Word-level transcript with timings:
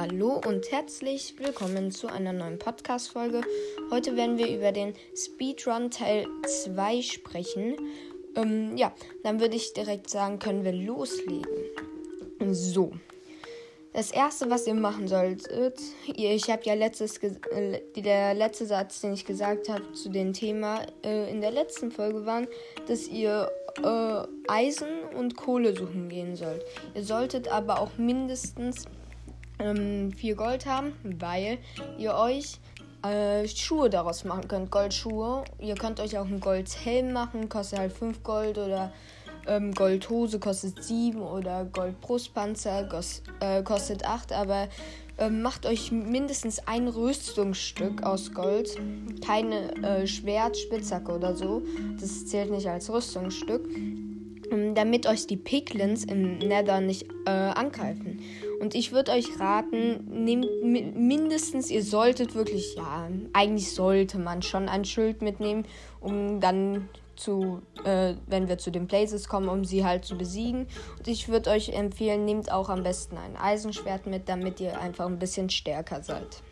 Hallo 0.00 0.40
und 0.46 0.70
herzlich 0.70 1.34
willkommen 1.40 1.90
zu 1.90 2.06
einer 2.06 2.32
neuen 2.32 2.56
Podcast-Folge. 2.56 3.40
Heute 3.90 4.14
werden 4.14 4.38
wir 4.38 4.46
über 4.46 4.70
den 4.70 4.94
Speedrun 5.16 5.90
Teil 5.90 6.24
2 6.46 7.02
sprechen. 7.02 7.74
Ähm, 8.36 8.76
ja, 8.76 8.94
dann 9.24 9.40
würde 9.40 9.56
ich 9.56 9.72
direkt 9.72 10.08
sagen, 10.08 10.38
können 10.38 10.62
wir 10.62 10.70
loslegen. 10.70 11.50
So. 12.52 12.92
Das 13.92 14.12
erste, 14.12 14.48
was 14.48 14.68
ihr 14.68 14.74
machen 14.74 15.08
solltet, 15.08 15.80
ich 16.06 16.48
habe 16.48 16.62
ja 16.62 16.74
letztes, 16.74 17.16
äh, 17.16 17.80
der 17.96 18.34
letzte 18.34 18.66
Satz, 18.66 19.00
den 19.00 19.14
ich 19.14 19.26
gesagt 19.26 19.68
habe 19.68 19.94
zu 19.94 20.10
dem 20.10 20.32
Thema 20.32 20.86
äh, 21.04 21.28
in 21.28 21.40
der 21.40 21.50
letzten 21.50 21.90
Folge 21.90 22.24
war, 22.24 22.42
dass 22.86 23.08
ihr 23.08 23.50
äh, 23.82 24.22
Eisen 24.46 25.02
und 25.16 25.36
Kohle 25.36 25.76
suchen 25.76 26.08
gehen 26.08 26.36
sollt. 26.36 26.64
Ihr 26.94 27.02
solltet 27.02 27.48
aber 27.48 27.80
auch 27.80 27.98
mindestens 27.98 28.84
ähm, 29.58 30.12
4 30.12 30.34
Gold 30.34 30.66
haben, 30.66 30.92
weil 31.02 31.58
ihr 31.98 32.14
euch 32.14 32.58
äh, 33.02 33.46
Schuhe 33.48 33.90
daraus 33.90 34.24
machen 34.24 34.48
könnt. 34.48 34.70
Goldschuhe. 34.70 35.44
Ihr 35.58 35.74
könnt 35.74 36.00
euch 36.00 36.18
auch 36.18 36.26
einen 36.26 36.40
Goldhelm 36.40 37.12
machen, 37.12 37.48
kostet 37.48 37.78
halt 37.78 37.92
5 37.92 38.22
Gold 38.22 38.58
oder 38.58 38.92
ähm, 39.46 39.72
Goldhose 39.72 40.38
kostet 40.38 40.82
7 40.82 41.20
oder 41.20 41.64
Goldbrustpanzer 41.64 42.88
äh, 43.40 43.62
kostet 43.62 44.04
8, 44.04 44.32
aber 44.32 44.68
äh, 45.16 45.30
macht 45.30 45.66
euch 45.66 45.90
mindestens 45.90 46.60
ein 46.66 46.86
Rüstungsstück 46.86 48.02
aus 48.02 48.32
Gold. 48.32 48.78
Keine 49.24 49.74
äh, 49.82 50.06
Schwert, 50.06 50.56
Spitzhacke 50.56 51.12
oder 51.12 51.34
so. 51.34 51.62
Das 52.00 52.26
zählt 52.26 52.50
nicht 52.50 52.68
als 52.68 52.90
Rüstungsstück. 52.90 53.68
Ähm, 54.50 54.74
damit 54.74 55.06
euch 55.06 55.26
die 55.26 55.36
Piglins 55.36 56.04
im 56.04 56.38
Nether 56.38 56.80
nicht 56.80 57.06
äh, 57.26 57.30
angreifen. 57.30 58.20
Und 58.60 58.74
ich 58.74 58.92
würde 58.92 59.12
euch 59.12 59.38
raten, 59.38 60.24
nehmt 60.24 60.46
mindestens, 60.62 61.70
ihr 61.70 61.82
solltet 61.82 62.34
wirklich, 62.34 62.74
ja, 62.76 63.08
eigentlich 63.32 63.72
sollte 63.72 64.18
man 64.18 64.42
schon 64.42 64.68
ein 64.68 64.84
Schild 64.84 65.22
mitnehmen, 65.22 65.64
um 66.00 66.40
dann 66.40 66.88
zu, 67.14 67.62
äh, 67.84 68.14
wenn 68.26 68.48
wir 68.48 68.58
zu 68.58 68.70
den 68.70 68.86
Places 68.86 69.28
kommen, 69.28 69.48
um 69.48 69.64
sie 69.64 69.84
halt 69.84 70.04
zu 70.04 70.16
besiegen. 70.16 70.66
Und 70.98 71.08
ich 71.08 71.28
würde 71.28 71.50
euch 71.50 71.70
empfehlen, 71.70 72.24
nehmt 72.24 72.50
auch 72.50 72.68
am 72.68 72.82
besten 72.82 73.16
ein 73.16 73.36
Eisenschwert 73.36 74.06
mit, 74.06 74.28
damit 74.28 74.60
ihr 74.60 74.80
einfach 74.80 75.06
ein 75.06 75.18
bisschen 75.18 75.50
stärker 75.50 76.02
seid. 76.02 76.42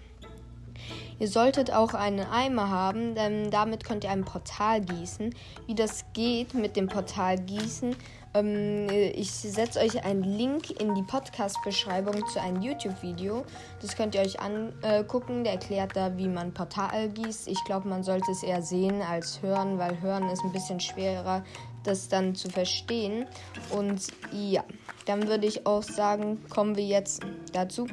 Ihr 1.19 1.29
solltet 1.29 1.73
auch 1.73 1.95
einen 1.95 2.27
Eimer 2.27 2.69
haben, 2.69 3.15
denn 3.15 3.51
damit 3.51 3.85
könnt 3.85 4.05
ihr 4.05 4.11
ein 4.11 4.25
Portal 4.25 4.83
gießen. 4.83 5.35
Wie 5.67 5.75
das 5.75 6.05
geht 6.13 6.53
mit 6.53 6.77
dem 6.77 6.89
Portal 6.89 7.39
gießen, 7.39 7.97
ähm, 8.37 8.89
ich 8.91 9.31
setze 9.31 9.81
euch 9.81 10.05
einen 10.05 10.23
Link 10.23 10.71
in 10.81 10.95
die 10.95 11.03
Podcast-Beschreibung 11.03 12.27
zu 12.29 12.41
einem 12.41 12.61
YouTube-Video. 12.63 13.45
Das 13.81 13.97
könnt 13.97 14.15
ihr 14.15 14.21
euch 14.21 14.39
angucken. 14.41 15.45
Der 15.45 15.55
erklärt 15.55 15.97
da, 15.97 16.17
wie 16.17 16.29
man 16.29 16.53
Portal 16.53 17.09
gießt. 17.09 17.49
Ich 17.49 17.63
glaube, 17.65 17.89
man 17.89 18.03
sollte 18.03 18.31
es 18.31 18.43
eher 18.43 18.63
sehen 18.63 19.03
als 19.03 19.43
hören, 19.43 19.79
weil 19.79 20.01
hören 20.01 20.29
ist 20.29 20.45
ein 20.45 20.53
bisschen 20.53 20.81
schwerer, 20.81 21.45
das 21.85 22.09
dann 22.09 22.35
zu 22.35 22.49
verstehen. 22.49 23.27
Und 23.71 24.09
ja, 24.33 24.65
dann 25.07 25.29
würde 25.29 25.47
ich 25.47 25.67
auch 25.67 25.83
sagen, 25.83 26.45
kommen 26.49 26.77
wir 26.77 26.85
jetzt 26.85 27.23
dazu. 27.53 27.87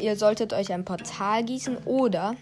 Ihr 0.00 0.16
solltet 0.16 0.52
euch 0.52 0.72
ein 0.72 0.84
Portal 0.84 1.44
gießen 1.44 1.78
oder 1.84 2.34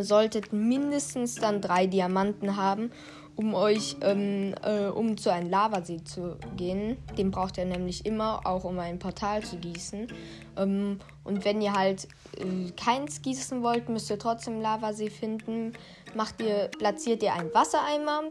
solltet 0.00 0.52
mindestens 0.52 1.36
dann 1.36 1.60
drei 1.60 1.86
Diamanten 1.86 2.56
haben, 2.56 2.90
um 3.38 3.54
euch 3.54 3.96
ähm, 4.00 4.52
äh, 4.64 4.86
um 4.88 5.16
zu 5.16 5.32
einem 5.32 5.48
Lavasee 5.48 6.02
zu 6.02 6.36
gehen. 6.56 6.96
Den 7.16 7.30
braucht 7.30 7.56
ihr 7.56 7.66
nämlich 7.66 8.04
immer, 8.04 8.40
auch 8.44 8.64
um 8.64 8.80
ein 8.80 8.98
Portal 8.98 9.44
zu 9.44 9.58
gießen. 9.58 10.08
Ähm, 10.56 10.98
und 11.22 11.44
wenn 11.44 11.62
ihr 11.62 11.72
halt 11.72 12.08
äh, 12.36 12.72
keins 12.72 13.22
gießen 13.22 13.62
wollt, 13.62 13.88
müsst 13.88 14.10
ihr 14.10 14.18
trotzdem 14.18 14.60
Lavasee 14.60 15.08
finden. 15.08 15.72
Macht 16.16 16.42
ihr, 16.42 16.68
platziert 16.78 17.22
ihr 17.22 17.32
einen 17.32 17.54
Wassereimer 17.54 18.24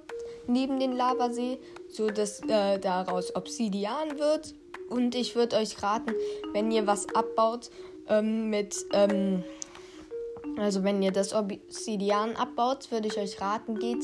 neben 0.46 0.78
den 0.78 0.92
Lavasee, 0.92 1.58
so 1.90 2.08
dass 2.10 2.42
äh, 2.42 2.78
daraus 2.78 3.34
Obsidian 3.34 4.20
wird. 4.20 4.56
Und 4.90 5.16
ich 5.16 5.38
würde 5.38 5.56
euch 5.56 5.82
raten, 5.82 6.12
wenn 6.52 6.70
ihr 6.70 6.86
was 6.86 7.08
abbaut 7.16 7.70
ähm, 8.10 8.50
mit 8.50 8.76
ähm, 8.92 9.46
also 10.58 10.84
wenn 10.84 11.02
ihr 11.04 11.12
das 11.12 11.34
Obsidian 11.34 12.36
abbaut, 12.36 12.92
würde 12.92 13.08
ich 13.08 13.18
euch 13.18 13.40
raten, 13.40 13.78
geht 13.78 14.04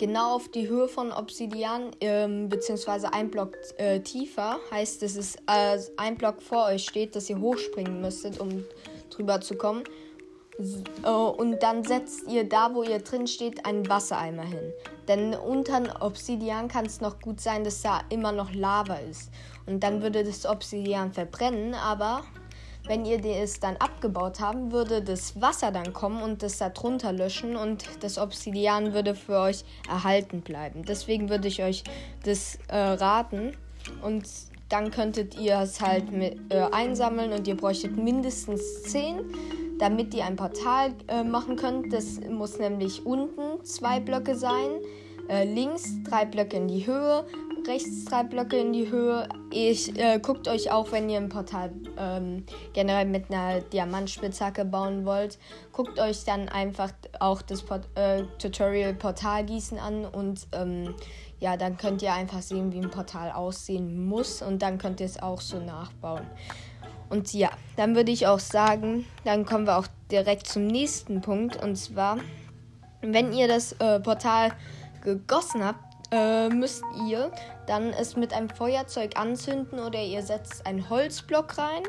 genau 0.00 0.34
auf 0.34 0.48
die 0.48 0.66
Höhe 0.66 0.88
von 0.88 1.12
Obsidian, 1.12 1.90
ähm, 2.00 2.48
beziehungsweise 2.48 3.12
ein 3.12 3.30
Block 3.30 3.56
äh, 3.76 4.00
tiefer. 4.00 4.58
Heißt, 4.70 5.02
dass 5.02 5.14
es 5.14 5.36
äh, 5.46 5.78
ein 5.98 6.16
Block 6.16 6.42
vor 6.42 6.64
euch 6.64 6.84
steht, 6.84 7.14
dass 7.14 7.28
ihr 7.28 7.38
hochspringen 7.38 8.00
müsstet, 8.00 8.40
um 8.40 8.64
drüber 9.10 9.42
zu 9.42 9.56
kommen. 9.56 9.84
Äh, 11.04 11.10
und 11.10 11.62
dann 11.62 11.84
setzt 11.84 12.26
ihr 12.28 12.48
da, 12.48 12.74
wo 12.74 12.82
ihr 12.82 12.98
drin 13.00 13.26
steht, 13.26 13.66
einen 13.66 13.88
Wassereimer 13.90 14.44
hin. 14.44 14.72
Denn 15.06 15.34
unter 15.34 16.02
Obsidian 16.02 16.68
kann 16.68 16.86
es 16.86 17.02
noch 17.02 17.20
gut 17.20 17.40
sein, 17.40 17.62
dass 17.62 17.82
da 17.82 18.00
immer 18.08 18.32
noch 18.32 18.54
Lava 18.54 18.96
ist. 18.96 19.30
Und 19.66 19.80
dann 19.80 20.00
würde 20.00 20.24
das 20.24 20.46
Obsidian 20.46 21.12
verbrennen, 21.12 21.74
aber 21.74 22.24
wenn 22.86 23.04
ihr 23.04 23.24
es 23.24 23.60
dann 23.60 23.76
abgebaut 23.76 24.40
haben, 24.40 24.72
würde 24.72 25.02
das 25.02 25.40
Wasser 25.40 25.70
dann 25.70 25.92
kommen 25.92 26.22
und 26.22 26.42
das 26.42 26.58
da 26.58 26.70
drunter 26.70 27.12
löschen 27.12 27.56
und 27.56 27.84
das 28.00 28.18
Obsidian 28.18 28.94
würde 28.94 29.14
für 29.14 29.38
euch 29.38 29.64
erhalten 29.88 30.40
bleiben. 30.40 30.84
Deswegen 30.84 31.28
würde 31.28 31.48
ich 31.48 31.62
euch 31.62 31.84
das 32.24 32.58
äh, 32.68 32.76
raten 32.76 33.56
und 34.02 34.26
dann 34.68 34.90
könntet 34.90 35.38
ihr 35.38 35.58
es 35.60 35.80
halt 35.80 36.12
mit, 36.12 36.38
äh, 36.52 36.60
einsammeln 36.72 37.32
und 37.32 37.46
ihr 37.46 37.56
bräuchtet 37.56 37.96
mindestens 37.96 38.84
10, 38.84 39.24
damit 39.78 40.14
ihr 40.14 40.24
ein 40.24 40.36
Portal 40.36 40.92
äh, 41.08 41.24
machen 41.24 41.56
könnt. 41.56 41.92
Das 41.92 42.20
muss 42.20 42.58
nämlich 42.58 43.04
unten 43.04 43.64
zwei 43.64 43.98
Blöcke 44.00 44.36
sein, 44.36 44.80
äh, 45.30 45.44
links 45.44 46.02
drei 46.02 46.24
Blöcke 46.24 46.56
in 46.56 46.66
die 46.66 46.86
Höhe, 46.86 47.24
rechts 47.66 48.04
drei 48.04 48.24
Blöcke 48.24 48.56
in 48.58 48.72
die 48.72 48.90
Höhe. 48.90 49.28
Ich 49.52 49.96
äh, 49.98 50.18
guckt 50.18 50.48
euch 50.48 50.70
auch, 50.72 50.90
wenn 50.92 51.08
ihr 51.08 51.18
ein 51.18 51.28
Portal 51.28 51.72
ähm, 51.96 52.44
generell 52.72 53.06
mit 53.06 53.30
einer 53.30 53.60
Diamantspitzhacke 53.60 54.64
bauen 54.64 55.04
wollt, 55.04 55.38
guckt 55.72 56.00
euch 56.00 56.24
dann 56.24 56.48
einfach 56.48 56.90
auch 57.20 57.42
das 57.42 57.62
Port 57.62 57.88
äh, 57.94 58.24
Tutorial 58.38 58.94
Portal 58.94 59.44
gießen 59.44 59.78
an 59.78 60.04
und 60.04 60.48
ähm, 60.52 60.94
ja, 61.38 61.56
dann 61.56 61.76
könnt 61.76 62.02
ihr 62.02 62.12
einfach 62.12 62.42
sehen, 62.42 62.72
wie 62.72 62.80
ein 62.80 62.90
Portal 62.90 63.30
aussehen 63.30 64.06
muss 64.06 64.42
und 64.42 64.60
dann 64.60 64.78
könnt 64.78 65.00
ihr 65.00 65.06
es 65.06 65.22
auch 65.22 65.40
so 65.40 65.58
nachbauen. 65.58 66.26
Und 67.08 67.32
ja, 67.32 67.50
dann 67.76 67.96
würde 67.96 68.12
ich 68.12 68.26
auch 68.26 68.38
sagen, 68.38 69.06
dann 69.24 69.44
kommen 69.44 69.66
wir 69.66 69.78
auch 69.78 69.86
direkt 70.10 70.46
zum 70.46 70.66
nächsten 70.66 71.20
Punkt 71.20 71.62
und 71.62 71.76
zwar, 71.76 72.18
wenn 73.00 73.32
ihr 73.32 73.48
das 73.48 73.72
äh, 73.72 74.00
Portal 74.00 74.52
gegossen 75.00 75.64
habt, 75.64 75.84
äh, 76.12 76.48
müsst 76.48 76.82
ihr 77.08 77.30
dann 77.66 77.90
es 77.90 78.16
mit 78.16 78.32
einem 78.32 78.50
Feuerzeug 78.50 79.16
anzünden 79.16 79.78
oder 79.78 80.02
ihr 80.02 80.22
setzt 80.22 80.66
einen 80.66 80.90
Holzblock 80.90 81.56
rein 81.58 81.82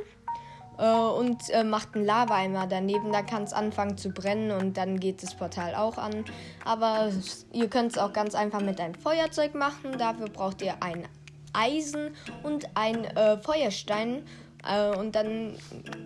äh, 0.78 0.92
und 0.92 1.50
äh, 1.50 1.64
macht 1.64 1.96
einen 1.96 2.06
Lava-Eimer 2.06 2.68
daneben. 2.68 3.12
Da 3.12 3.22
kann 3.22 3.44
es 3.44 3.54
anfangen 3.54 3.98
zu 3.98 4.10
brennen 4.10 4.52
und 4.52 4.78
dann 4.78 5.00
geht 5.00 5.24
das 5.24 5.36
Portal 5.36 5.76
auch 5.76 5.98
an. 5.98 6.26
Aber 6.66 7.10
ihr 7.52 7.70
könnt 7.70 7.94
es 7.94 7.98
auch 7.98 8.14
ganz 8.14 8.36
einfach 8.36 8.62
mit 8.62 8.80
einem 8.80 8.96
Feuerzeug 8.96 9.56
machen. 9.56 9.98
Dafür 9.98 10.28
braucht 10.28 10.62
ihr 10.62 10.76
ein 10.82 11.08
Eisen 11.54 12.16
und 12.44 12.68
ein 12.76 13.06
äh, 13.06 13.38
Feuerstein 13.42 14.24
äh, 14.68 14.96
und 14.98 15.16
dann 15.16 15.56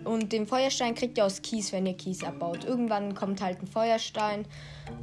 und 0.04 0.32
den 0.32 0.46
Feuerstein 0.46 0.94
kriegt 0.94 1.18
ihr 1.18 1.24
aus 1.24 1.42
Kies, 1.42 1.72
wenn 1.72 1.86
ihr 1.86 1.96
Kies 1.96 2.24
abbaut. 2.24 2.64
Irgendwann 2.64 3.14
kommt 3.14 3.40
halt 3.40 3.60
ein 3.60 3.66
Feuerstein. 3.66 4.46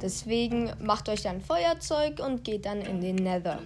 Deswegen 0.00 0.72
macht 0.80 1.08
euch 1.08 1.22
dann 1.22 1.40
Feuerzeug 1.40 2.20
und 2.24 2.44
geht 2.44 2.66
dann 2.66 2.80
in 2.80 3.00
den 3.00 3.16
Nether. 3.16 3.60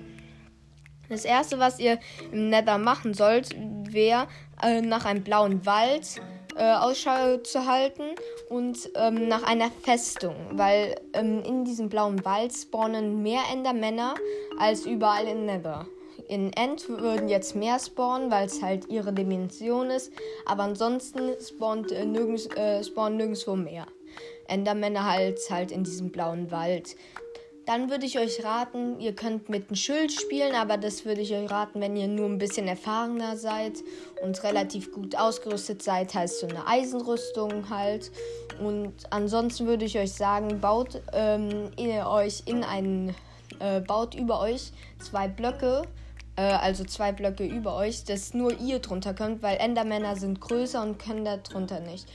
Das 1.09 1.25
erste, 1.25 1.59
was 1.59 1.79
ihr 1.79 1.99
im 2.33 2.51
Nether 2.51 2.77
machen 2.77 3.15
sollt, 3.15 3.55
wäre 3.91 4.27
äh, 4.63 4.83
nach 4.83 5.05
einem 5.05 5.23
blauen 5.23 5.65
Wald 5.65 6.21
äh, 6.57 6.75
Ausschau 6.75 7.39
zu 7.39 7.67
halten 7.67 8.15
und 8.51 8.91
ähm, 8.95 9.29
nach 9.29 9.43
einer 9.45 9.71
Festung, 9.71 10.35
weil 10.53 10.97
ähm, 11.15 11.43
in 11.45 11.65
diesem 11.65 11.89
blauen 11.89 12.25
Wald 12.25 12.53
spawnen 12.53 13.23
mehr 13.23 13.43
Endermänner 13.53 14.15
als 14.59 14.85
überall 14.85 15.27
in 15.27 15.47
Nether. 15.47 15.87
In 16.29 16.53
End 16.53 16.89
würden 16.89 17.29
jetzt 17.29 17.57
mehr 17.57 17.79
spawnen, 17.79 18.31
weil 18.31 18.47
es 18.47 18.63
halt 18.63 18.89
ihre 18.89 19.13
Dimension 19.13 19.91
ist. 19.91 20.13
Aber 20.45 20.65
ansonsten 20.65 21.33
spawnt, 21.41 21.91
äh, 21.91 22.05
nirgends, 22.05 22.47
äh, 22.55 22.85
spawnen 22.85 23.17
nirgendwo 23.17 23.57
mehr. 23.57 23.87
Endermänner 24.47 25.11
halt, 25.11 25.39
halt 25.51 25.73
in 25.73 25.85
diesem 25.85 26.11
blauen 26.11 26.51
Wald. 26.51 26.97
Dann 27.65 27.91
würde 27.91 28.07
ich 28.07 28.19
euch 28.19 28.43
raten, 28.45 28.99
ihr 28.99 29.15
könnt 29.15 29.51
mit 29.51 29.69
einem 29.69 29.77
Schild 29.77 30.11
spielen, 30.11 30.55
aber 30.55 30.79
das 30.79 31.05
würde 31.05 31.21
ich 31.21 31.35
euch 31.35 31.51
raten, 31.51 31.83
wenn 31.83 31.97
ihr 31.97 32.09
nur 32.09 32.27
ein 32.27 32.39
bisschen 32.39 32.67
erfahrener 32.67 33.37
seid 33.37 33.75
und 34.23 34.43
relativ 34.43 34.91
gut 34.91 35.15
ausgerüstet 35.17 35.83
seid, 35.83 36.15
heißt 36.15 36.41
so 36.41 36.47
eine 36.47 36.67
Eisenrüstung 36.67 37.69
halt. 37.69 38.11
Und 38.59 38.95
ansonsten 39.11 39.67
würde 39.67 39.85
ich 39.85 39.99
euch 39.99 40.15
sagen, 40.15 40.61
baut 40.61 41.03
ähm, 41.13 41.71
ihr 41.77 42.07
euch 42.07 42.45
in 42.47 42.65
einen, 42.65 43.15
äh, 43.59 43.81
baut 43.81 44.15
über 44.15 44.41
euch 44.41 44.73
zwei 44.99 45.29
Blöcke 45.29 45.83
äh, 46.39 46.41
also 46.41 46.85
zwei 46.85 47.13
Blöcke 47.13 47.45
über 47.45 47.75
euch, 47.75 48.05
dass 48.05 48.33
nur 48.33 48.59
ihr 48.61 48.79
drunter 48.79 49.13
könnt, 49.13 49.43
weil 49.43 49.57
Endermänner 49.59 50.15
sind 50.17 50.41
größer 50.41 50.81
und 50.81 50.99
können 50.99 51.25
da 51.25 51.37
drunter 51.37 51.81
nicht. 51.81 52.07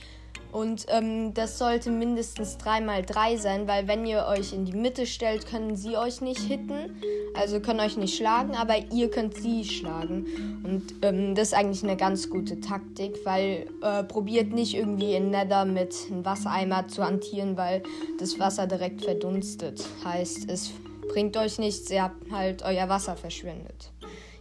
Und 0.50 0.86
ähm, 0.88 1.34
das 1.34 1.58
sollte 1.58 1.90
mindestens 1.90 2.56
3x3 2.58 3.38
sein, 3.38 3.66
weil 3.66 3.88
wenn 3.88 4.06
ihr 4.06 4.26
euch 4.28 4.52
in 4.52 4.64
die 4.64 4.72
Mitte 4.72 5.04
stellt, 5.04 5.46
können 5.48 5.74
sie 5.74 5.96
euch 5.96 6.20
nicht 6.20 6.38
hitten. 6.38 7.02
Also 7.34 7.58
können 7.58 7.80
euch 7.80 7.96
nicht 7.96 8.16
schlagen, 8.16 8.54
aber 8.54 8.76
ihr 8.92 9.10
könnt 9.10 9.34
sie 9.34 9.64
schlagen. 9.64 10.62
Und 10.62 10.94
ähm, 11.02 11.34
das 11.34 11.48
ist 11.48 11.54
eigentlich 11.54 11.82
eine 11.82 11.96
ganz 11.96 12.30
gute 12.30 12.60
Taktik, 12.60 13.18
weil 13.24 13.66
äh, 13.82 14.04
probiert 14.04 14.52
nicht 14.52 14.74
irgendwie 14.76 15.14
in 15.14 15.32
Nether 15.32 15.64
mit 15.64 15.92
einem 16.08 16.24
Wassereimer 16.24 16.86
zu 16.86 17.04
hantieren, 17.04 17.56
weil 17.56 17.82
das 18.20 18.38
Wasser 18.38 18.68
direkt 18.68 19.04
verdunstet. 19.04 19.84
Heißt, 20.04 20.48
es 20.48 20.72
bringt 21.08 21.36
euch 21.36 21.58
nichts, 21.58 21.90
ihr 21.90 22.02
habt 22.02 22.30
halt 22.30 22.62
euer 22.62 22.88
Wasser 22.88 23.16
verschwendet. 23.16 23.92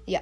Ja 0.06 0.22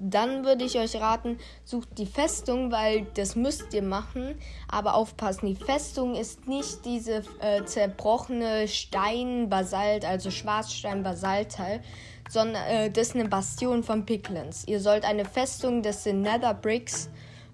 dann 0.00 0.44
würde 0.44 0.64
ich 0.64 0.78
euch 0.78 0.96
raten, 0.96 1.38
sucht 1.64 1.98
die 1.98 2.06
Festung, 2.06 2.70
weil 2.70 3.06
das 3.14 3.36
müsst 3.36 3.72
ihr 3.74 3.82
machen. 3.82 4.34
Aber 4.68 4.94
aufpassen, 4.94 5.46
die 5.46 5.54
Festung 5.54 6.14
ist 6.14 6.46
nicht 6.46 6.84
diese 6.84 7.22
äh, 7.40 7.64
zerbrochene 7.64 8.68
Stein-Basalt, 8.68 10.04
also 10.04 10.30
Schwarzstein-Basaltteil, 10.30 11.80
sondern 12.28 12.62
äh, 12.64 12.90
das 12.90 13.08
ist 13.08 13.14
eine 13.14 13.28
Bastion 13.28 13.82
von 13.82 14.04
Piglins. 14.04 14.64
Ihr 14.66 14.80
sollt 14.80 15.04
eine 15.04 15.24
Festung, 15.24 15.82
das 15.82 16.04
sind 16.04 16.22
Nether 16.22 16.54
Bricks, 16.54 17.08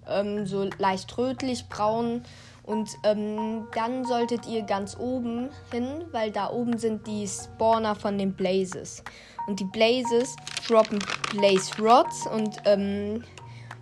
ähm, 0.07 0.45
so 0.45 0.69
leicht 0.77 1.17
rötlich 1.17 1.67
braun. 1.69 2.23
Und 2.65 2.89
ähm, 3.03 3.67
dann 3.75 4.05
solltet 4.05 4.47
ihr 4.47 4.63
ganz 4.63 4.97
oben 4.97 5.49
hin, 5.71 6.05
weil 6.11 6.31
da 6.31 6.49
oben 6.49 6.77
sind 6.77 7.05
die 7.05 7.27
Spawner 7.27 7.95
von 7.95 8.17
den 8.17 8.33
Blazes. 8.33 9.03
Und 9.47 9.59
die 9.59 9.65
Blazes 9.65 10.35
droppen 10.67 10.97
Blaze 11.31 11.71
Rods 11.79 12.25
und 12.25 12.57
ähm, 12.65 13.23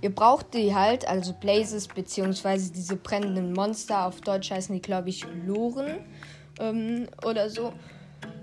ihr 0.01 0.13
braucht 0.13 0.53
die 0.53 0.75
halt, 0.75 1.07
also 1.07 1.31
Blazes 1.33 1.87
beziehungsweise 1.87 2.73
diese 2.73 2.97
brennenden 2.97 3.53
Monster, 3.53 4.05
auf 4.05 4.19
Deutsch 4.19 4.51
heißen 4.51 4.75
die 4.75 4.81
glaube 4.81 5.07
ich 5.09 5.25
Loren 5.45 5.99
ähm, 6.59 7.07
oder 7.25 7.49
so. 7.49 7.71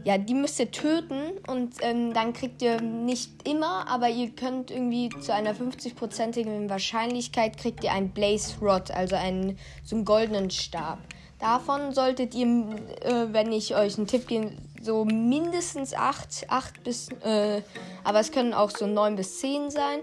Ja, 0.04 0.16
die 0.16 0.34
müsst 0.34 0.58
ihr 0.58 0.70
töten 0.70 1.32
und 1.46 1.74
ähm, 1.82 2.14
dann 2.14 2.32
kriegt 2.32 2.62
ihr 2.62 2.80
nicht 2.80 3.46
immer, 3.46 3.86
aber 3.86 4.08
ihr 4.08 4.30
könnt 4.30 4.70
irgendwie 4.70 5.10
zu 5.20 5.34
einer 5.34 5.54
50-prozentigen 5.54 6.70
Wahrscheinlichkeit 6.70 7.58
kriegt 7.58 7.84
ihr 7.84 7.92
einen 7.92 8.10
Blaze 8.10 8.58
Rod, 8.60 8.90
also 8.90 9.16
einen 9.16 9.58
so 9.84 9.96
einen 9.96 10.04
goldenen 10.04 10.50
Stab. 10.50 10.98
Davon 11.38 11.92
solltet 11.92 12.34
ihr, 12.34 12.46
äh, 12.46 13.32
wenn 13.32 13.52
ich 13.52 13.76
euch 13.76 13.98
einen 13.98 14.06
Tipp 14.06 14.26
gebe, 14.26 14.52
so 14.80 15.04
mindestens 15.04 15.94
8, 15.94 16.46
8 16.48 16.82
bis, 16.82 17.08
äh, 17.22 17.62
aber 18.04 18.20
es 18.20 18.32
können 18.32 18.54
auch 18.54 18.70
so 18.70 18.86
9 18.86 19.16
bis 19.16 19.40
10 19.40 19.70
sein. 19.70 20.00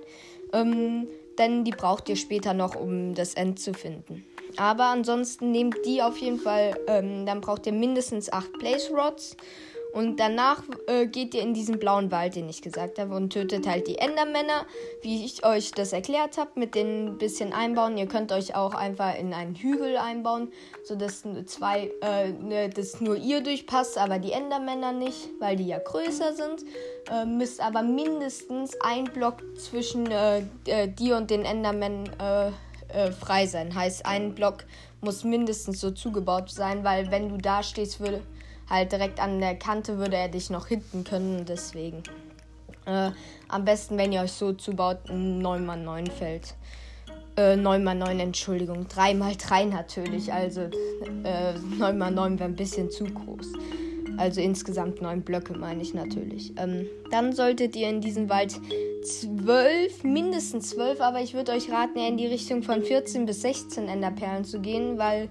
Ähm, 0.54 1.08
denn 1.38 1.64
die 1.64 1.72
braucht 1.72 2.10
ihr 2.10 2.16
später 2.16 2.54
noch, 2.54 2.76
um 2.76 3.14
das 3.14 3.34
End 3.36 3.60
zu 3.60 3.74
finden. 3.74 4.26
Aber 4.56 4.86
ansonsten 4.86 5.52
nehmt 5.52 5.76
die 5.86 6.02
auf 6.02 6.18
jeden 6.18 6.40
Fall, 6.40 6.80
ähm, 6.88 7.26
dann 7.26 7.42
braucht 7.42 7.66
ihr 7.68 7.74
mindestens 7.74 8.32
8 8.32 8.54
Place 8.54 8.90
Rods. 8.92 9.38
Und 9.94 10.20
danach 10.20 10.64
äh, 10.88 11.08
geht 11.08 11.34
ihr 11.34 11.42
in 11.42 11.54
diesen 11.54 11.80
blauen 11.80 12.12
Wald, 12.12 12.36
den 12.36 12.50
ich 12.50 12.62
gesagt 12.62 13.00
habe, 13.00 13.16
und 13.16 13.32
tötet 13.32 13.68
halt 13.68 13.88
die 13.88 13.98
Endermänner, 13.98 14.66
wie 15.02 15.26
ich 15.26 15.46
euch 15.46 15.72
das 15.72 15.94
erklärt 15.94 16.38
habe, 16.38 16.52
mit 16.56 16.76
den 16.76 17.18
bisschen 17.18 17.54
einbauen. 17.54 17.98
Ihr 17.98 18.08
könnt 18.08 18.32
euch 18.32 18.56
auch 18.56 18.74
einfach 18.74 19.18
in 19.18 19.34
einen 19.34 19.56
Hügel 19.56 19.98
einbauen, 19.98 20.52
sodass 20.84 21.24
zwei, 21.46 21.92
äh, 22.02 22.30
ne, 22.30 22.70
nur 23.00 23.16
ihr 23.16 23.42
durchpasst, 23.42 23.98
aber 23.98 24.20
die 24.20 24.32
Endermänner 24.32 24.92
nicht, 24.92 25.30
weil 25.40 25.56
die 25.56 25.68
ja 25.68 25.80
größer 25.80 26.34
sind. 26.34 26.64
Äh, 27.12 27.26
müsst 27.26 27.62
aber 27.62 27.82
mindestens 27.82 28.80
ein 28.82 29.06
Block 29.06 29.38
zwischen 29.58 30.12
äh, 30.12 30.44
äh, 30.66 30.88
dir 30.88 31.18
und 31.18 31.32
den 31.32 31.46
Endermännern 31.46 32.10
äh, 32.20 33.12
frei 33.12 33.48
sein. 33.48 33.74
Heißt, 33.74 34.06
ein 34.06 34.34
Block 34.34 34.66
muss 35.02 35.24
mindestens 35.24 35.80
so 35.80 35.92
zugebaut 35.92 36.50
sein, 36.50 36.84
weil 36.84 37.12
wenn 37.12 37.30
du 37.30 37.38
da 37.38 37.64
stehst, 37.64 38.00
würde 38.00 38.22
halt 38.70 38.92
direkt 38.92 39.20
an 39.20 39.40
der 39.40 39.56
Kante 39.56 39.98
würde 39.98 40.18
er 40.18 40.30
dich 40.30 40.50
noch 40.50 40.68
hinten 40.68 41.04
können. 41.04 41.46
Deswegen. 41.46 42.04
Äh, 42.86 43.12
am 43.48 43.66
besten, 43.66 43.98
wenn 43.98 44.12
ihr 44.12 44.22
euch 44.22 44.32
so 44.32 44.54
zubaut, 44.54 45.10
ein 45.10 45.42
9x9 45.42 46.12
Feld. 46.12 46.56
Äh, 47.36 47.56
9x9, 47.56 48.20
Entschuldigung. 48.20 48.86
3x3 48.88 49.66
natürlich. 49.66 50.32
Also 50.32 50.62
äh, 51.24 51.54
9x9 51.80 52.40
wäre 52.40 52.50
ein 52.50 52.56
bisschen 52.56 52.90
zu 52.90 53.06
groß. 53.06 53.54
Also 54.18 54.42
insgesamt 54.42 55.02
9 55.02 55.22
Blöcke 55.22 55.54
meine 55.54 55.82
ich 55.84 55.94
natürlich. 55.94 56.54
Ähm, 56.58 56.88
dann 57.12 57.34
solltet 57.34 57.76
ihr 57.76 57.88
in 57.88 58.02
diesem 58.02 58.30
Wald 58.30 58.60
12, 59.04 60.04
mindestens 60.04 60.72
12, 60.72 61.02
aber 61.02 61.22
ich 61.22 61.36
würde 61.36 61.52
euch 61.52 61.72
raten, 61.72 62.00
eher 62.00 62.08
in 62.08 62.18
die 62.18 62.26
Richtung 62.26 62.64
von 62.64 62.82
14 62.82 63.28
bis 63.28 63.42
16 63.42 63.88
Enderperlen 63.88 64.44
zu 64.44 64.60
gehen, 64.60 64.98
weil 64.98 65.30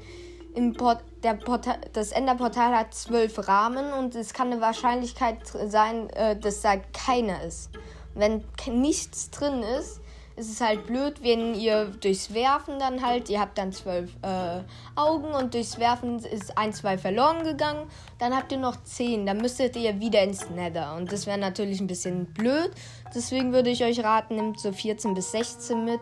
im 0.54 0.72
Port 0.72 1.02
Portal, 1.34 1.78
das 1.92 2.12
Enderportal 2.12 2.76
hat 2.76 2.94
zwölf 2.94 3.48
Rahmen 3.48 3.92
und 3.92 4.14
es 4.14 4.32
kann 4.32 4.52
eine 4.52 4.60
Wahrscheinlichkeit 4.60 5.38
sein, 5.66 6.10
äh, 6.10 6.38
dass 6.38 6.60
da 6.60 6.76
keiner 6.76 7.42
ist. 7.42 7.70
Wenn 8.14 8.44
nichts 8.66 9.30
drin 9.30 9.62
ist, 9.62 10.00
ist 10.36 10.50
es 10.50 10.60
halt 10.60 10.86
blöd, 10.86 11.22
wenn 11.22 11.54
ihr 11.54 11.86
durchs 12.00 12.34
Werfen 12.34 12.78
dann 12.78 13.04
halt, 13.04 13.30
ihr 13.30 13.40
habt 13.40 13.56
dann 13.56 13.72
zwölf 13.72 14.10
äh, 14.22 14.60
Augen 14.94 15.28
und 15.34 15.54
durchs 15.54 15.78
Werfen 15.78 16.18
ist 16.18 16.58
ein, 16.58 16.74
zwei 16.74 16.98
verloren 16.98 17.42
gegangen, 17.42 17.88
dann 18.18 18.36
habt 18.36 18.52
ihr 18.52 18.58
noch 18.58 18.82
zehn, 18.84 19.24
dann 19.24 19.38
müsstet 19.38 19.76
ihr 19.76 19.98
wieder 19.98 20.22
ins 20.22 20.50
Nether 20.50 20.94
und 20.94 21.10
das 21.10 21.26
wäre 21.26 21.38
natürlich 21.38 21.80
ein 21.80 21.86
bisschen 21.86 22.26
blöd. 22.26 22.70
Deswegen 23.14 23.52
würde 23.52 23.70
ich 23.70 23.82
euch 23.82 24.04
raten, 24.04 24.36
nehmt 24.36 24.60
so 24.60 24.72
14 24.72 25.14
bis 25.14 25.32
16 25.32 25.84
mit. 25.84 26.00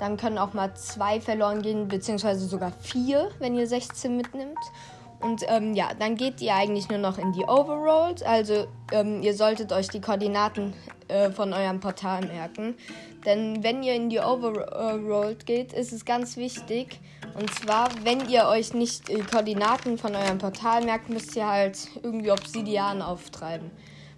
Dann 0.00 0.16
können 0.16 0.36
auch 0.36 0.52
mal 0.52 0.74
zwei 0.74 1.20
verloren 1.20 1.62
gehen, 1.62 1.88
beziehungsweise 1.88 2.46
sogar 2.46 2.72
vier, 2.72 3.30
wenn 3.38 3.54
ihr 3.54 3.66
16 3.66 4.16
mitnimmt. 4.16 4.58
Und 5.26 5.42
ähm, 5.48 5.74
ja, 5.74 5.90
dann 5.98 6.14
geht 6.14 6.40
ihr 6.40 6.54
eigentlich 6.54 6.88
nur 6.88 6.98
noch 6.98 7.18
in 7.18 7.32
die 7.32 7.42
Overworld. 7.42 8.24
Also 8.24 8.68
ähm, 8.92 9.22
ihr 9.22 9.34
solltet 9.34 9.72
euch 9.72 9.88
die 9.88 10.00
Koordinaten 10.00 10.72
äh, 11.08 11.30
von 11.30 11.52
eurem 11.52 11.80
Portal 11.80 12.24
merken. 12.24 12.76
Denn 13.24 13.64
wenn 13.64 13.82
ihr 13.82 13.94
in 13.94 14.08
die 14.08 14.20
Overworld 14.20 15.44
geht, 15.44 15.72
ist 15.72 15.92
es 15.92 16.04
ganz 16.04 16.36
wichtig. 16.36 17.00
Und 17.36 17.52
zwar, 17.52 17.88
wenn 18.04 18.28
ihr 18.28 18.46
euch 18.46 18.72
nicht 18.72 19.08
die 19.08 19.18
Koordinaten 19.20 19.98
von 19.98 20.14
eurem 20.14 20.38
Portal 20.38 20.84
merkt, 20.84 21.08
müsst 21.08 21.34
ihr 21.34 21.48
halt 21.48 21.76
irgendwie 22.04 22.30
Obsidian 22.30 23.02
auftreiben. 23.02 23.72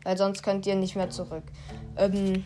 Weil 0.05 0.19
sonst 0.19 0.43
könnt 0.43 0.67
ihr 0.67 0.75
nicht 0.75 0.95
mehr 0.95 1.09
zurück. 1.09 1.45
Ähm, 1.97 2.45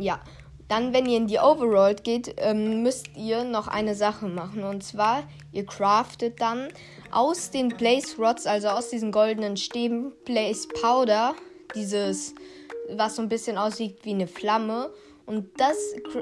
ja, 0.00 0.20
dann, 0.66 0.92
wenn 0.92 1.06
ihr 1.06 1.16
in 1.16 1.28
die 1.28 1.38
Overworld 1.38 2.02
geht, 2.02 2.34
ähm, 2.38 2.82
müsst 2.82 3.16
ihr 3.16 3.44
noch 3.44 3.68
eine 3.68 3.94
Sache 3.94 4.26
machen. 4.26 4.64
Und 4.64 4.82
zwar, 4.82 5.22
ihr 5.52 5.64
craftet 5.64 6.40
dann 6.40 6.68
aus 7.10 7.50
den 7.50 7.68
Blaze 7.68 8.16
Rods, 8.18 8.46
also 8.46 8.68
aus 8.68 8.90
diesen 8.90 9.12
goldenen 9.12 9.56
Stäben, 9.56 10.12
Blaze 10.24 10.68
Powder, 10.68 11.34
dieses, 11.74 12.34
was 12.90 13.16
so 13.16 13.22
ein 13.22 13.28
bisschen 13.28 13.58
aussieht 13.58 13.98
wie 14.02 14.10
eine 14.10 14.26
Flamme. 14.26 14.90
Und 15.26 15.48
das 15.58 15.76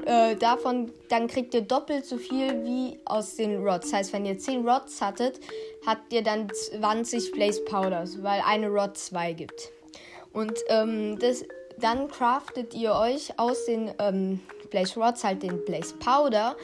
äh, 0.05 0.35
davon, 0.35 0.93
dann 1.09 1.29
kriegt 1.29 1.55
ihr 1.55 1.61
doppelt 1.61 2.05
so 2.05 2.17
viel 2.17 2.65
wie 2.65 2.99
aus 3.05 3.37
den 3.37 3.65
Rods. 3.65 3.91
Das 3.91 4.01
heißt, 4.01 4.13
wenn 4.13 4.27
ihr 4.27 4.37
10 4.37 4.69
Rods 4.69 5.01
hattet, 5.01 5.39
habt 5.87 6.13
ihr 6.13 6.23
dann 6.23 6.51
20 6.51 7.31
Blaze 7.31 7.63
Powders, 7.65 8.23
weil 8.25 8.43
eine 8.45 8.69
Rod 8.69 8.97
2 8.99 9.33
gibt. 9.35 9.71
Und 10.33 10.55
ähm, 10.69 11.19
das 11.21 11.45
dann 11.79 12.09
craftet 12.09 12.75
ihr 12.75 12.95
euch 12.95 13.39
aus 13.39 13.67
den 13.67 13.93
ähm, 13.99 14.41
Blaze 14.71 14.99
Rods 14.99 15.25
halt 15.25 15.43
den 15.43 15.65
Blaze 15.65 15.95
Powder 15.97 16.57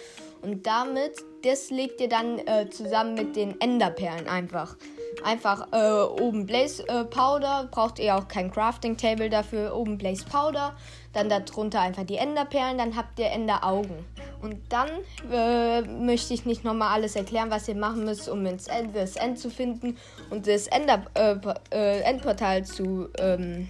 und 0.42 0.66
damit, 0.66 1.12
das 1.44 1.70
legt 1.70 2.00
ihr 2.00 2.08
dann 2.08 2.38
äh, 2.38 2.68
zusammen 2.70 3.14
mit 3.14 3.36
den 3.36 3.60
Enderperlen 3.60 4.28
einfach. 4.28 4.76
Einfach 5.24 5.68
äh, 5.72 6.22
oben 6.22 6.46
Blaze 6.46 6.88
äh, 6.88 7.04
Powder, 7.04 7.68
braucht 7.70 7.98
ihr 7.98 8.16
auch 8.16 8.28
kein 8.28 8.50
Crafting 8.50 8.96
Table 8.96 9.28
dafür, 9.28 9.74
oben 9.76 9.98
Blaze 9.98 10.24
Powder, 10.24 10.74
dann 11.12 11.28
darunter 11.28 11.80
einfach 11.80 12.04
die 12.04 12.16
Enderperlen, 12.16 12.78
dann 12.78 12.96
habt 12.96 13.18
ihr 13.18 13.30
Enderaugen. 13.30 14.04
Und 14.40 14.56
dann 14.70 14.88
äh, 15.30 15.82
möchte 15.82 16.34
ich 16.34 16.46
nicht 16.46 16.64
nochmal 16.64 16.88
alles 16.94 17.14
erklären, 17.14 17.50
was 17.50 17.68
ihr 17.68 17.76
machen 17.76 18.04
müsst, 18.04 18.28
um 18.28 18.44
ins 18.46 18.66
End, 18.66 18.96
das 18.96 19.16
End 19.16 19.38
zu 19.38 19.50
finden 19.50 19.96
und 20.30 20.46
das 20.46 20.66
Ender, 20.66 21.04
äh, 21.14 21.36
äh, 21.70 22.00
Endportal 22.00 22.64
zu 22.64 23.08
ähm, 23.18 23.68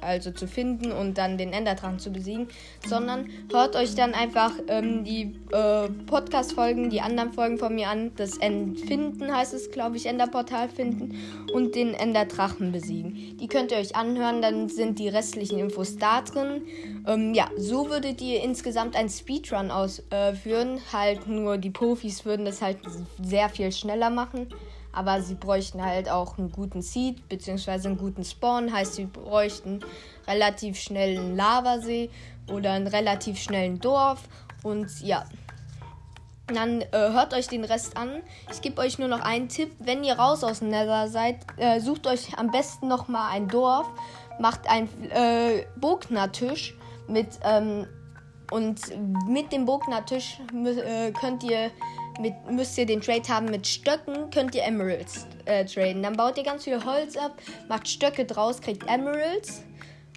also 0.00 0.30
zu 0.30 0.46
finden 0.46 0.92
und 0.92 1.18
dann 1.18 1.38
den 1.38 1.52
Enderdrachen 1.52 1.98
zu 1.98 2.10
besiegen, 2.10 2.48
sondern 2.86 3.28
hört 3.52 3.76
euch 3.76 3.94
dann 3.94 4.14
einfach 4.14 4.52
ähm, 4.68 5.04
die 5.04 5.34
äh, 5.52 5.88
Podcast-Folgen, 6.06 6.90
die 6.90 7.00
anderen 7.00 7.32
Folgen 7.32 7.58
von 7.58 7.74
mir 7.74 7.88
an. 7.88 8.12
Das 8.16 8.38
Entfinden 8.38 9.34
heißt 9.34 9.54
es, 9.54 9.70
glaube 9.70 9.96
ich, 9.96 10.06
Enderportal 10.06 10.68
finden 10.68 11.18
und 11.52 11.74
den 11.74 11.94
Enderdrachen 11.94 12.72
besiegen. 12.72 13.36
Die 13.38 13.46
könnt 13.48 13.72
ihr 13.72 13.78
euch 13.78 13.96
anhören, 13.96 14.42
dann 14.42 14.68
sind 14.68 14.98
die 14.98 15.08
restlichen 15.08 15.58
Infos 15.58 15.96
da 15.96 16.22
drin. 16.22 16.62
Ähm, 17.06 17.34
ja, 17.34 17.48
so 17.56 17.88
würdet 17.88 18.20
ihr 18.20 18.42
insgesamt 18.42 18.96
einen 18.96 19.08
Speedrun 19.08 19.70
ausführen. 19.70 20.76
Äh, 20.76 20.92
halt 20.92 21.26
nur 21.26 21.58
die 21.58 21.70
Profis 21.70 22.24
würden 22.24 22.44
das 22.44 22.62
halt 22.62 22.78
sehr 23.22 23.48
viel 23.48 23.72
schneller 23.72 24.10
machen. 24.10 24.48
Aber 24.92 25.20
sie 25.22 25.34
bräuchten 25.34 25.84
halt 25.84 26.08
auch 26.08 26.38
einen 26.38 26.50
guten 26.50 26.82
Seed 26.82 27.28
bzw. 27.28 27.88
einen 27.88 27.98
guten 27.98 28.24
Spawn. 28.24 28.72
Heißt, 28.72 28.94
sie 28.94 29.04
bräuchten 29.04 29.80
relativ 30.26 30.78
schnell 30.78 31.18
einen 31.18 31.36
Lavasee 31.36 32.10
oder 32.50 32.72
einen 32.72 32.86
relativ 32.86 33.38
schnellen 33.38 33.78
Dorf. 33.80 34.20
Und 34.62 35.00
ja, 35.00 35.24
dann 36.46 36.80
äh, 36.80 36.86
hört 36.92 37.34
euch 37.34 37.48
den 37.48 37.64
Rest 37.64 37.96
an. 37.96 38.22
Ich 38.50 38.62
gebe 38.62 38.80
euch 38.80 38.98
nur 38.98 39.08
noch 39.08 39.20
einen 39.20 39.48
Tipp. 39.48 39.70
Wenn 39.78 40.02
ihr 40.04 40.18
raus 40.18 40.42
aus 40.42 40.60
dem 40.60 40.68
Nether 40.68 41.08
seid, 41.08 41.38
äh, 41.56 41.80
sucht 41.80 42.06
euch 42.06 42.38
am 42.38 42.50
besten 42.50 42.88
nochmal 42.88 43.32
ein 43.32 43.48
Dorf. 43.48 43.86
Macht 44.40 44.68
einen 44.68 44.88
äh, 45.10 45.66
Bognertisch 45.76 46.74
mit 47.06 47.38
ähm, 47.42 47.86
und 48.50 48.80
mit 49.28 49.52
dem 49.52 49.66
Bognertisch 49.66 50.40
äh, 50.54 51.12
könnt 51.12 51.42
ihr 51.42 51.70
mit, 52.18 52.34
müsst 52.50 52.76
ihr 52.78 52.86
den 52.86 53.00
Trade 53.00 53.28
haben 53.28 53.46
mit 53.46 53.66
Stöcken, 53.66 54.30
könnt 54.30 54.54
ihr 54.54 54.64
Emeralds 54.64 55.26
äh, 55.44 55.64
traden. 55.64 56.02
Dann 56.02 56.16
baut 56.16 56.36
ihr 56.38 56.44
ganz 56.44 56.64
viel 56.64 56.84
Holz 56.84 57.16
ab, 57.16 57.32
macht 57.68 57.88
Stöcke 57.88 58.24
draus, 58.24 58.60
kriegt 58.60 58.88
Emeralds. 58.88 59.62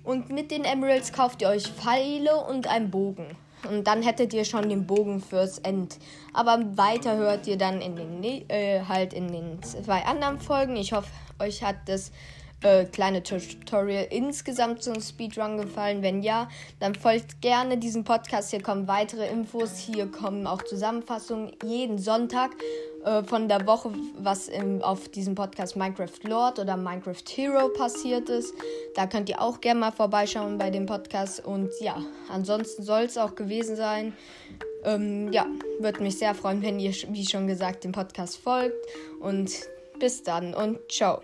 Und 0.03 0.29
mit 0.29 0.51
den 0.51 0.63
Emeralds 0.63 1.13
kauft 1.13 1.41
ihr 1.41 1.49
euch 1.49 1.67
Pfeile 1.67 2.35
und 2.37 2.67
einen 2.67 2.89
Bogen. 2.89 3.37
Und 3.69 3.85
dann 3.85 4.01
hättet 4.01 4.33
ihr 4.33 4.45
schon 4.45 4.69
den 4.69 4.87
Bogen 4.87 5.21
fürs 5.21 5.59
End. 5.59 5.99
Aber 6.33 6.59
weiter 6.75 7.15
hört 7.15 7.45
ihr 7.45 7.57
dann 7.57 7.81
in 7.81 7.95
den, 7.95 8.49
äh, 8.49 8.81
halt 8.87 9.13
in 9.13 9.31
den 9.31 9.61
zwei 9.61 10.03
anderen 10.03 10.39
Folgen. 10.39 10.75
Ich 10.75 10.93
hoffe, 10.93 11.09
euch 11.39 11.63
hat 11.63 11.75
das 11.85 12.11
äh, 12.63 12.85
kleine 12.85 13.23
Tutorial 13.23 14.07
insgesamt 14.09 14.83
zum 14.83 15.01
Speedrun 15.01 15.57
gefallen? 15.57 16.01
Wenn 16.01 16.21
ja, 16.21 16.49
dann 16.79 16.95
folgt 16.95 17.41
gerne 17.41 17.77
diesem 17.77 18.03
Podcast. 18.03 18.51
Hier 18.51 18.61
kommen 18.61 18.87
weitere 18.87 19.27
Infos. 19.29 19.77
Hier 19.77 20.07
kommen 20.07 20.47
auch 20.47 20.61
Zusammenfassungen 20.63 21.51
jeden 21.63 21.97
Sonntag 21.97 22.51
äh, 23.05 23.23
von 23.23 23.47
der 23.47 23.65
Woche, 23.65 23.91
was 24.17 24.47
im, 24.47 24.81
auf 24.81 25.09
diesem 25.09 25.35
Podcast 25.35 25.75
Minecraft 25.75 26.23
Lord 26.23 26.59
oder 26.59 26.77
Minecraft 26.77 27.23
Hero 27.35 27.69
passiert 27.69 28.29
ist. 28.29 28.53
Da 28.95 29.07
könnt 29.07 29.29
ihr 29.29 29.41
auch 29.41 29.59
gerne 29.61 29.79
mal 29.79 29.91
vorbeischauen 29.91 30.57
bei 30.57 30.69
dem 30.69 30.85
Podcast. 30.85 31.43
Und 31.45 31.69
ja, 31.79 31.97
ansonsten 32.29 32.83
soll 32.83 33.03
es 33.03 33.17
auch 33.17 33.35
gewesen 33.35 33.75
sein. 33.75 34.13
Ähm, 34.83 35.31
ja, 35.31 35.45
würde 35.79 36.01
mich 36.01 36.17
sehr 36.17 36.35
freuen, 36.35 36.61
wenn 36.61 36.79
ihr, 36.79 36.93
wie 37.09 37.25
schon 37.25 37.47
gesagt, 37.47 37.83
dem 37.83 37.91
Podcast 37.91 38.37
folgt. 38.37 38.75
Und 39.19 39.51
bis 39.99 40.23
dann 40.23 40.53
und 40.53 40.79
ciao. 40.91 41.21